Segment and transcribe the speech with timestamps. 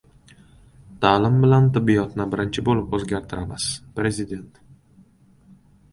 [1.03, 3.69] «Ta'lim bilan tibbiyotni birinchi bo‘lib o‘zgartiramiz»-
[4.01, 4.59] prezident